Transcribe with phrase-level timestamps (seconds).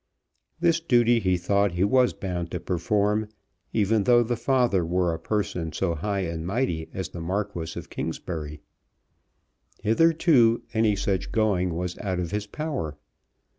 [0.59, 3.29] This duty he thought he was bound to perform,
[3.71, 7.91] even though the father were a person so high and mighty as the Marquis of
[7.91, 8.61] Kingsbury.
[9.83, 12.97] Hitherto any such going was out of his power.